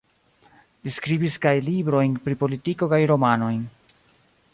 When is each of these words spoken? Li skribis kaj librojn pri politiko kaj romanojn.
Li 0.87 0.93
skribis 0.95 1.35
kaj 1.43 1.51
librojn 1.67 2.15
pri 2.23 2.37
politiko 2.45 2.89
kaj 2.95 3.01
romanojn. 3.13 3.61